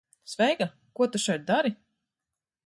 [0.31, 0.67] Sveika.
[0.99, 1.75] Ko tu šeit dari?